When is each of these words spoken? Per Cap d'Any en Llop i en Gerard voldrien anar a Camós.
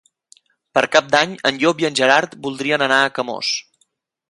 Per 0.77 0.81
Cap 0.95 1.11
d'Any 1.15 1.35
en 1.51 1.59
Llop 1.65 1.85
i 1.85 1.87
en 1.91 1.99
Gerard 2.01 2.35
voldrien 2.47 2.87
anar 2.89 3.01
a 3.05 3.15
Camós. 3.21 3.55